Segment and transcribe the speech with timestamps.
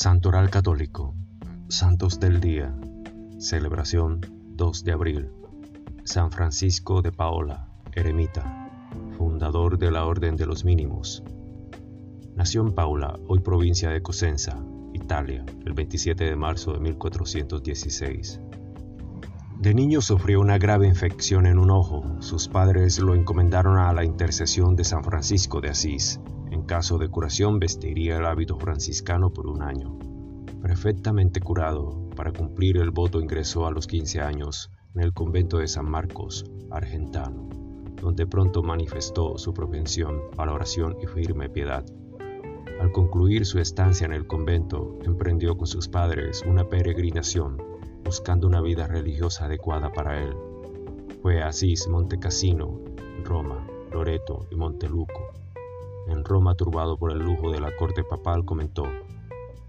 [0.00, 1.16] Santoral Católico,
[1.66, 2.72] Santos del Día,
[3.40, 5.32] celebración 2 de abril,
[6.04, 7.66] San Francisco de Paola,
[7.96, 8.70] eremita,
[9.16, 11.24] fundador de la Orden de los Mínimos.
[12.36, 14.56] Nació en Paula, hoy provincia de Cosenza,
[14.92, 18.40] Italia, el 27 de marzo de 1416.
[19.58, 22.04] De niño sufrió una grave infección en un ojo.
[22.20, 26.20] Sus padres lo encomendaron a la intercesión de San Francisco de Asís.
[26.68, 29.98] Caso de curación vestiría el hábito franciscano por un año.
[30.60, 35.66] Perfectamente curado, para cumplir el voto ingresó a los 15 años en el convento de
[35.66, 37.48] San Marcos, argentano,
[38.02, 41.86] donde pronto manifestó su propensión a la oración y firme piedad.
[42.82, 47.56] Al concluir su estancia en el convento, emprendió con sus padres una peregrinación
[48.04, 50.36] buscando una vida religiosa adecuada para él.
[51.22, 52.78] Fue a Asís, Montecassino,
[53.24, 55.32] Roma, Loreto y Monteluco.
[56.08, 58.84] En Roma, turbado por el lujo de la corte papal, comentó,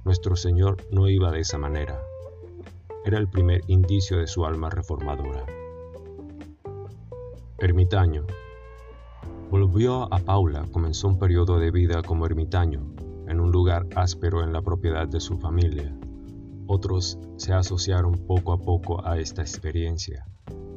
[0.05, 2.01] Nuestro Señor no iba de esa manera.
[3.03, 5.45] Era el primer indicio de su alma reformadora.
[7.57, 8.25] Ermitaño.
[9.51, 12.85] Volvió a Paula, comenzó un periodo de vida como ermitaño,
[13.27, 15.93] en un lugar áspero en la propiedad de su familia.
[16.67, 20.25] Otros se asociaron poco a poco a esta experiencia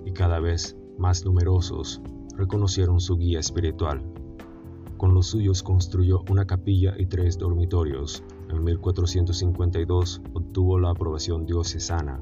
[0.04, 2.02] y cada vez más numerosos
[2.36, 4.02] reconocieron su guía espiritual.
[5.02, 8.22] Con los suyos construyó una capilla y tres dormitorios.
[8.50, 12.20] En 1452 obtuvo la aprobación diocesana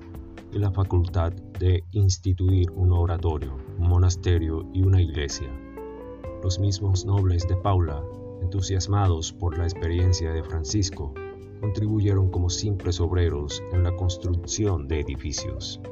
[0.51, 5.53] y la facultad de instituir un oratorio, un monasterio y una iglesia.
[6.43, 8.03] Los mismos nobles de Paula,
[8.41, 11.13] entusiasmados por la experiencia de Francisco,
[11.61, 15.83] contribuyeron como simples obreros en la construcción de edificios.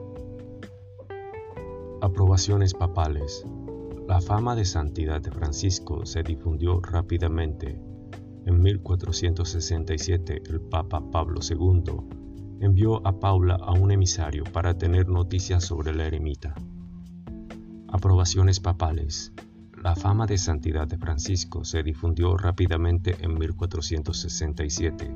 [2.00, 3.44] Aprobaciones papales.
[4.08, 7.78] La fama de santidad de Francisco se difundió rápidamente.
[8.46, 11.92] En 1467 el Papa Pablo II
[12.60, 16.54] envió a Paula a un emisario para tener noticias sobre la eremita.
[17.86, 19.34] Aprobaciones papales.
[19.84, 25.14] La fama de santidad de Francisco se difundió rápidamente en 1467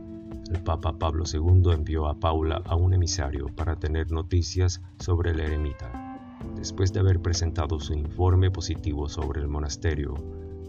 [0.50, 5.40] el Papa Pablo II envió a Paula a un emisario para tener noticias sobre el
[5.40, 6.01] eremita.
[6.56, 10.14] Después de haber presentado su informe positivo sobre el monasterio,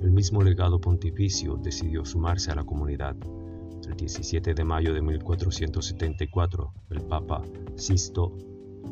[0.02, 3.16] el mismo legado pontificio decidió sumarse a la comunidad.
[3.88, 7.42] El 17 de mayo de 1474, el Papa
[7.76, 8.38] Sisto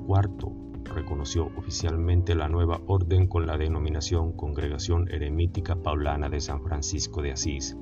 [0.07, 7.21] IV reconoció oficialmente la nueva orden con la denominación Congregación Eremítica Paulana de San Francisco
[7.21, 7.75] de Asís,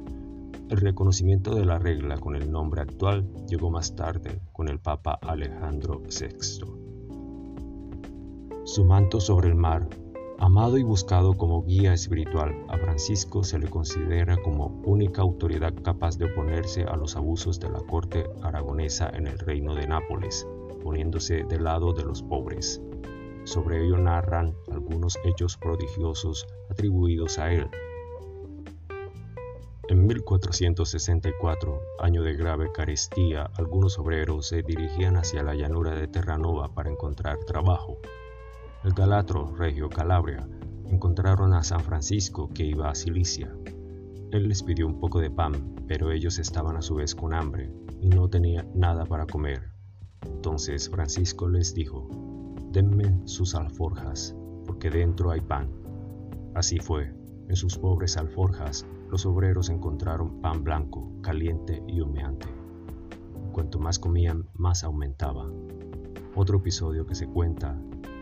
[0.70, 5.18] el reconocimiento de la regla con el nombre actual llegó más tarde con el Papa
[5.20, 6.79] Alejandro VI.
[8.70, 9.90] Su manto sobre el mar,
[10.38, 16.20] amado y buscado como guía espiritual, a Francisco se le considera como única autoridad capaz
[16.20, 20.48] de oponerse a los abusos de la corte aragonesa en el reino de Nápoles,
[20.84, 22.80] poniéndose del lado de los pobres.
[23.44, 27.68] Sobre ello narran algunos hechos prodigiosos atribuidos a él,
[29.88, 36.72] en 1464, año de grave carestía, algunos obreros se dirigían hacia la llanura de Terranova
[36.76, 37.98] para encontrar trabajo.
[38.82, 40.48] El Galatro, Regio Calabria,
[40.86, 43.54] encontraron a San Francisco que iba a Cilicia.
[44.32, 47.70] Él les pidió un poco de pan, pero ellos estaban a su vez con hambre
[48.00, 49.74] y no tenían nada para comer.
[50.26, 52.08] Entonces Francisco les dijo,
[52.72, 54.34] denme sus alforjas,
[54.66, 55.70] porque dentro hay pan.
[56.56, 57.14] Así fue,
[57.50, 62.48] en sus pobres alforjas los obreros encontraron pan blanco, caliente y humeante.
[63.52, 65.52] Cuanto más comían, más aumentaba.
[66.34, 67.78] Otro episodio que se cuenta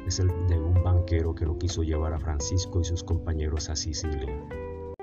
[0.07, 3.75] es el de un banquero que no quiso llevar a Francisco y sus compañeros a
[3.75, 4.47] Sicilia.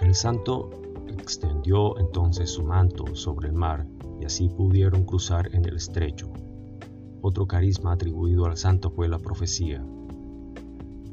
[0.00, 0.70] El santo
[1.08, 3.86] extendió entonces su manto sobre el mar
[4.20, 6.32] y así pudieron cruzar en el estrecho.
[7.20, 9.84] Otro carisma atribuido al santo fue la profecía,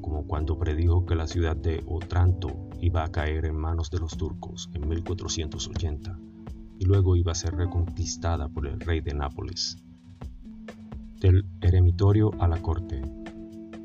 [0.02, 4.18] como cuando predijo que la ciudad de Otranto iba a caer en manos de los
[4.18, 6.18] turcos en 1480
[6.80, 9.78] y luego iba a ser reconquistada por el rey de Nápoles.
[11.20, 13.21] Del eremitorio a la corte.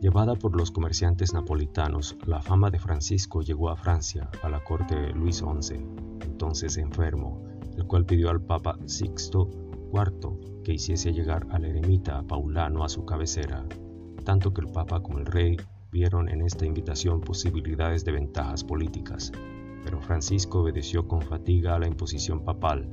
[0.01, 4.95] Llevada por los comerciantes napolitanos, la fama de Francisco llegó a Francia, a la corte
[4.95, 5.77] de Luis XI,
[6.21, 7.43] entonces enfermo,
[7.79, 9.49] el cual pidió al Papa Sixto
[9.93, 13.65] IV que hiciese llegar al eremita Paulano a su cabecera,
[14.23, 15.57] tanto que el Papa como el rey
[15.91, 19.33] vieron en esta invitación posibilidades de ventajas políticas,
[19.83, 22.87] pero Francisco obedeció con fatiga a la imposición papal.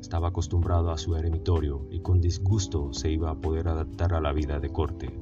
[0.00, 4.32] Estaba acostumbrado a su eremitorio y con disgusto se iba a poder adaptar a la
[4.32, 5.12] vida de corte.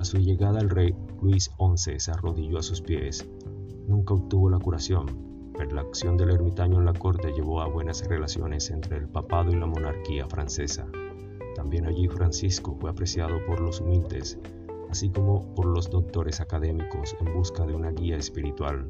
[0.00, 3.28] A su llegada el rey Luis XI se arrodilló a sus pies.
[3.86, 8.08] Nunca obtuvo la curación, pero la acción del ermitaño en la corte llevó a buenas
[8.08, 10.86] relaciones entre el papado y la monarquía francesa.
[11.54, 14.38] También allí Francisco fue apreciado por los humildes,
[14.88, 18.88] así como por los doctores académicos en busca de una guía espiritual.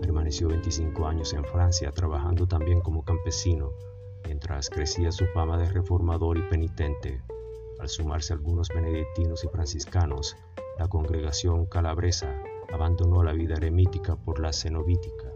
[0.00, 3.70] Permaneció 25 años en Francia trabajando también como campesino,
[4.24, 7.22] mientras crecía su fama de reformador y penitente.
[7.82, 10.36] Al sumarse algunos benedictinos y franciscanos,
[10.78, 12.32] la congregación calabresa
[12.72, 15.32] abandonó la vida eremítica por la cenobítica.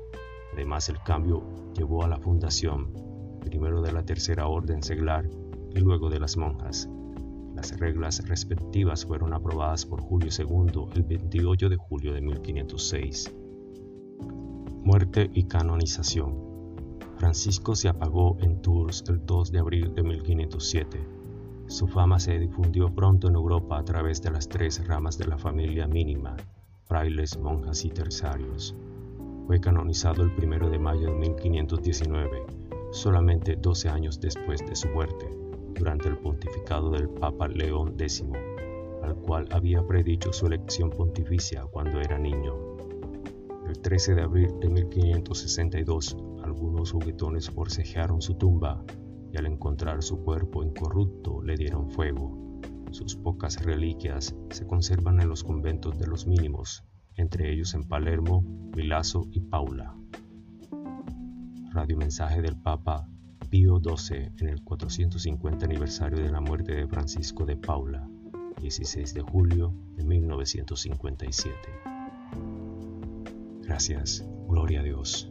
[0.52, 1.42] Además, el cambio
[1.74, 2.92] llevó a la fundación,
[3.40, 5.28] primero de la Tercera Orden Seglar
[5.74, 6.88] y luego de las monjas.
[7.56, 13.34] Las reglas respectivas fueron aprobadas por Julio II el 28 de julio de 1506.
[14.84, 16.38] Muerte y canonización.
[17.16, 21.15] Francisco se apagó en Tours el 2 de abril de 1507.
[21.68, 25.36] Su fama se difundió pronto en Europa a través de las tres ramas de la
[25.36, 26.36] familia mínima,
[26.84, 28.76] frailes, monjas y terciarios.
[29.48, 32.46] Fue canonizado el 1 de mayo de 1519,
[32.92, 35.28] solamente 12 años después de su muerte,
[35.74, 38.24] durante el pontificado del Papa León X,
[39.02, 42.54] al cual había predicho su elección pontificia cuando era niño.
[43.68, 48.84] El 13 de abril de 1562, algunos juguetones forcejearon su tumba
[49.32, 52.60] y al encontrar su cuerpo incorrupto le dieron fuego.
[52.90, 56.84] Sus pocas reliquias se conservan en los conventos de los mínimos,
[57.16, 58.42] entre ellos en Palermo,
[58.74, 59.94] Milazzo y Paula.
[61.72, 63.08] Radio mensaje del Papa
[63.50, 68.08] Pío XII en el 450 aniversario de la muerte de Francisco de Paula,
[68.60, 71.56] 16 de julio de 1957.
[73.62, 75.30] Gracias, gloria a Dios.